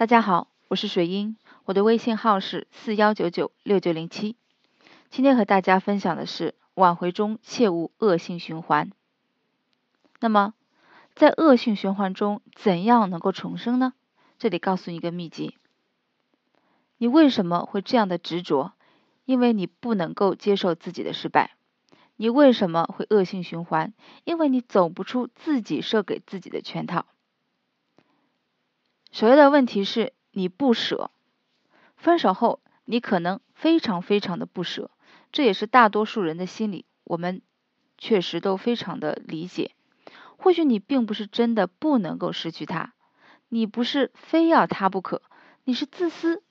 [0.00, 4.34] 大家好，我是水英，我的微信号是四幺九九六九零七。
[5.10, 8.92] 今天和大家分享的是挽回中切勿恶性循环。
[10.18, 10.54] 那么，
[11.14, 13.92] 在恶性循环中，怎样能够重生呢？
[14.38, 15.58] 这里告诉你一个秘籍。
[16.96, 18.72] 你为什么会这样的执着？
[19.26, 21.50] 因为你不能够接受自己的失败。
[22.16, 23.92] 你为什么会恶性循环？
[24.24, 27.04] 因为你走不出自己设给自己的圈套。
[29.12, 31.10] 首要的问题是你不舍，
[31.96, 34.90] 分手后你可能非常非常的不舍，
[35.32, 37.42] 这也是大多数人的心理，我们
[37.98, 39.72] 确实都非常的理解。
[40.36, 42.94] 或许你并不是真的不能够失去他，
[43.48, 45.22] 你不是非要他不可，
[45.64, 46.42] 你是自私。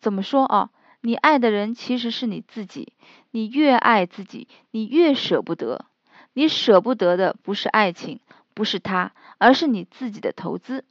[0.00, 0.70] 怎么说啊？
[1.00, 2.94] 你爱的人其实是你自己，
[3.30, 5.84] 你越爱自己，你越舍不得。
[6.32, 8.20] 你舍不得的不是爱情，
[8.54, 10.84] 不是他，而是你自己的投资。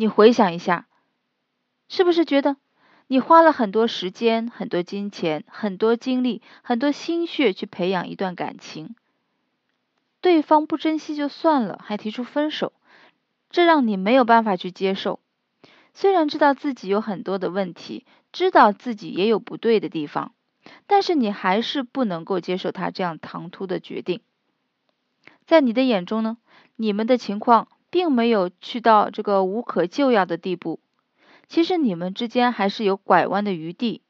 [0.00, 0.86] 你回想一下，
[1.88, 2.56] 是不是觉得
[3.08, 8.94] 你花了很多时间、很多金钱、很多精力、很多心血去培养一段感情，
[10.20, 12.72] 对方不珍惜就算了，还提出分手，
[13.50, 15.18] 这让你没有办法去接受。
[15.94, 20.32] 虽然知道自己有很多的问题，知道自己也有不对的地方，
[20.86, 24.20] 但是你还是不能够接受他这样唐突的决定。
[25.44, 26.38] 在你的眼中呢，
[26.76, 27.66] 你们的情况。
[27.90, 30.80] 并没有去到这个无可救药的地步，
[31.46, 34.02] 其实你们之间还是有拐弯的余地，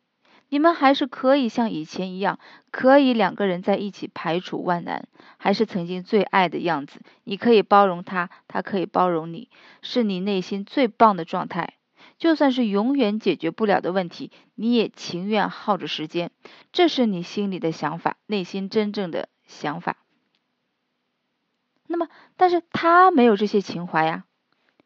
[0.48, 2.38] 你们还是可以像以前一样，
[2.70, 5.06] 可以两个人在一起排除万难，
[5.36, 7.00] 还是曾经最爱的样子。
[7.24, 9.48] 你可以包容他，他可以包容你，
[9.82, 11.74] 是你内心最棒的状态。
[12.16, 16.32] 就算是永远解决不了的问题，你也情愿耗着时间，
[16.72, 19.96] 这是你心里的想法，内心真正的想法。
[21.90, 24.24] 那么，但是他没有这些情怀呀，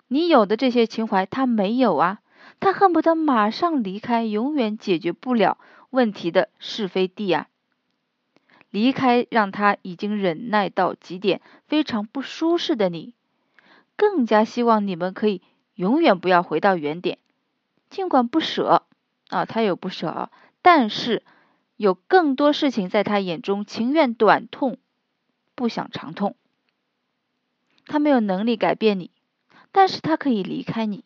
[0.06, 2.20] 你有的这些情怀他没有啊，
[2.61, 5.59] 他恨不得马上离开，永远解决不了
[5.91, 7.48] 问题的是非地啊，
[8.70, 13.15] 离开让他已经忍耐到极点，非常不舒适的你，
[13.97, 15.43] 更加希望你们可以
[15.75, 17.19] 永远不要回到原点，
[17.91, 18.84] 尽管不舍
[19.28, 20.31] 啊，他有不舍，
[20.62, 21.25] 但是
[21.76, 24.78] 有更多事情在他眼中情愿短痛，
[25.56, 26.37] 不想长痛。
[27.87, 29.10] 他没有能力改变你，
[29.72, 31.04] 但是他可以离开你，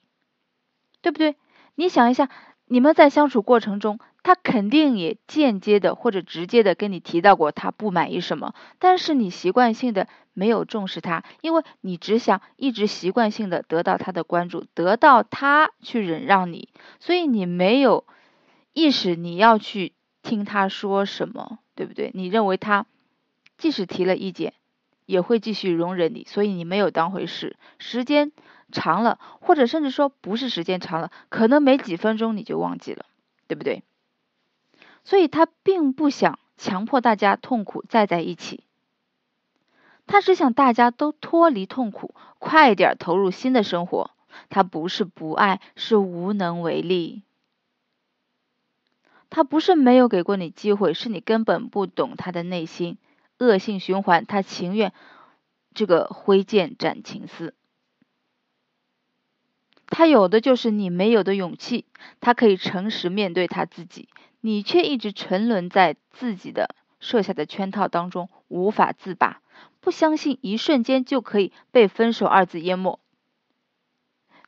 [1.03, 1.37] 对不对？
[1.75, 2.31] 你想一下，
[2.67, 18.05] 你们在相处过程中，他肯定也间接的或者直接的跟你提到过他不满意什么，但是你习惯性的没有重视他，因为你只想一直习惯性的得到他的关注，得到他去忍让你，所以你没有
[18.73, 22.11] 意识你要去听他说什么，对不对？
[22.15, 22.87] 你认为他
[23.59, 24.55] 即使提了意见。
[25.07, 27.57] 也会继续容忍你，所以你没有当回事。
[27.79, 28.33] 时间
[28.71, 33.07] 长了，或者甚至说不是时间长了，可能没几分钟你就忘记了，
[33.47, 33.83] 对不对？
[35.05, 38.65] 所以他并不想强迫大家痛苦再在一起，
[40.07, 44.11] 他只想大家都脱离痛苦，快点投入新的生活。
[44.51, 47.23] 他不是不爱，是无能为力。
[49.31, 52.99] 他不是没有给过你机会，是你根本不懂他的内心。
[53.39, 54.93] 恶性循环，他情愿
[55.75, 57.55] 这个挥剑斩情丝。
[59.89, 61.85] 他有的就是你没有的勇气，
[62.21, 64.09] 他可以诚实面对他自己，
[64.41, 69.41] 你却一直沉沦在自己的设下的圈套当中，无法自拔。
[69.81, 72.99] 不相信一瞬间就可以被分手二字淹没。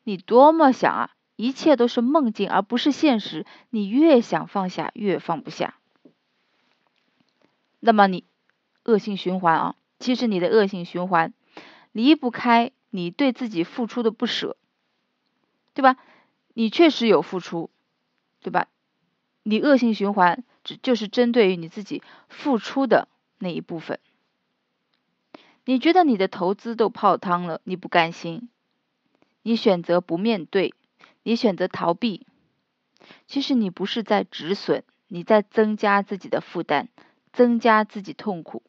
[0.03, 3.47] 你多么想啊，一切都是梦境而不是现实。
[3.71, 5.79] 你越想放下，越放不下。
[7.79, 8.25] 那么你。
[8.89, 11.35] 恶性循环啊，其实你的恶性循环
[11.93, 14.57] 离不开你对自己付出的不舍，
[15.75, 15.99] 对吧？
[16.55, 17.69] 你确实有付出，
[18.41, 18.69] 对吧？
[19.43, 24.01] 你恶性循环只就是针对于你自己付出的那一部分。
[25.67, 28.49] 你觉得你的投资都泡汤了，你不甘心，
[29.43, 30.73] 你选择不面对，
[31.25, 32.27] 你选择逃避。
[33.27, 36.89] 其实你不是在止损，你在增加自己的负担，
[37.35, 38.63] 增加自己痛苦。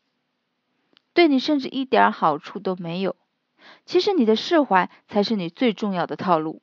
[1.13, 3.15] 对你甚至一点好处都没有。
[3.85, 6.61] 其实你的释怀才是你最重要的套路，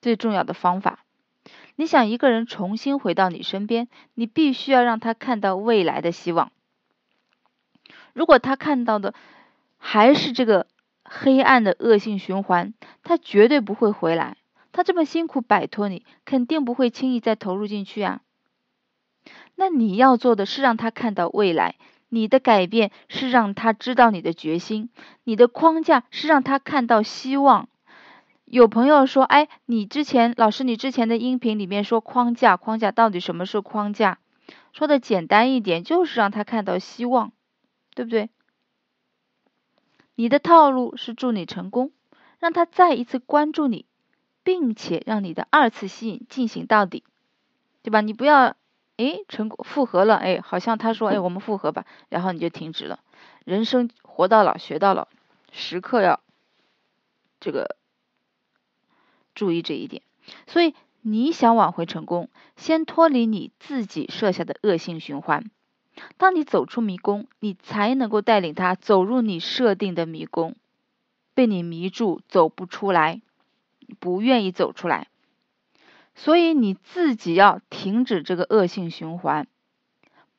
[0.00, 1.04] 最重要的方法。
[1.76, 6.50] 你想一个人重新回到你身边，你必须要让他看到未来的希望。
[8.14, 9.14] 如果他看到的
[9.76, 10.66] 还是这个
[11.04, 14.38] 黑暗的恶性循环，他绝对不会回来。
[14.72, 18.22] 他这么辛苦摆脱你，肯定不会轻易再投入进去啊。
[19.54, 21.76] 那你要做的是让他看到未来。
[22.08, 24.90] 你的改变是让他知道你的决心，
[25.24, 27.68] 你的框架是让他看到希望，
[28.44, 34.18] 有朋友说，哎，你之前老师，你之前的音频里面说框架，框架到底什么是框架？
[34.72, 37.32] 说的简单一点，就是让他看到希望，
[37.94, 38.30] 对不对？
[40.14, 41.92] 你的套路是助你成功，
[42.38, 43.86] 让他再一次关注你，
[44.42, 47.04] 并且让你的二次吸引进行到底，
[47.82, 48.00] 对吧？
[48.00, 48.54] 你不要，
[48.96, 53.00] 哎，成功复合了，哎，好像他说，哎，我们复合吧，然后你就停止了。
[53.44, 55.08] 人生活到老学到老，
[55.52, 56.20] 时刻要
[57.40, 57.76] 这个。
[59.34, 60.02] 注意这一点，
[60.46, 65.50] 所以你想挽回成功，先脱离你自己设下的恶性循环。
[66.16, 70.56] 当你走出迷宫，你才能够带领他走入你设定的迷宫，
[71.34, 73.20] 被你迷住，走不出来，
[74.00, 75.08] 不愿意走出来。
[76.16, 79.46] 所以你自己要停止这个恶性循环。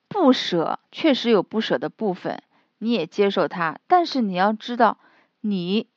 [0.10, 2.44] 不舍确实有不舍的部分，
[2.80, 4.98] 你也接受它，但是你要知道
[5.40, 5.88] 你。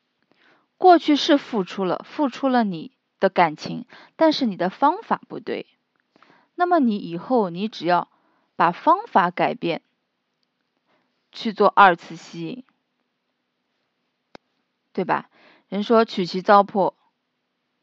[0.77, 3.85] 过去是付出了，付出了你的感情，
[4.17, 5.67] 但是你的方法不对。
[6.55, 8.09] 那么你以后你只要
[8.57, 9.83] 把方法改变，
[11.33, 12.65] 去做二次吸引，
[14.95, 15.29] 对吧？
[15.69, 16.95] 人说取其糟粕，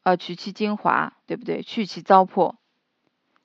[0.08, 1.62] 要，取其精华，对不对？
[1.62, 2.54] 去其糟粕，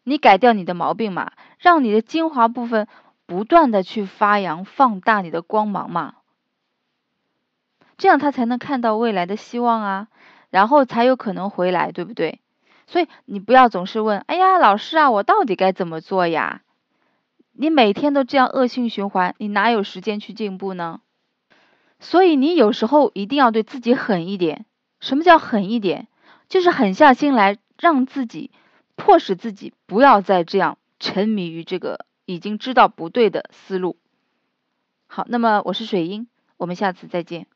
[0.04, 2.88] 你改掉你的毛病嘛，让你的精华部分
[3.26, 6.16] 不断的去发扬放大你的光芒嘛。
[7.98, 10.08] 这样他才能看到未来的希望啊，
[10.50, 12.40] 然后才有可能回来，对不对？
[12.88, 16.62] 所以你不要总是问，哎呀，老师啊，我到底该怎么做呀？
[17.54, 21.02] 你每天都这样恶性循环，你哪有时间去进步呢？
[22.00, 24.66] 所以你有时候一定要对自己狠一点。
[25.00, 26.08] 什么叫狠一点？
[26.50, 28.52] 就是狠下心来，让自己
[28.96, 33.98] 迫使自己不要再这样沉迷于这个已经知道不对的思路。
[35.08, 37.48] 好，那么我是水英，我们下次再见。